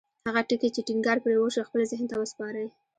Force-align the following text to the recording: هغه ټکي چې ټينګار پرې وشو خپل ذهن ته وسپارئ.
هغه 0.27 0.41
ټکي 0.49 0.69
چې 0.75 0.81
ټينګار 0.87 1.17
پرې 1.23 1.37
وشو 1.39 1.67
خپل 1.67 1.81
ذهن 1.91 2.05
ته 2.11 2.15
وسپارئ. 2.21 2.67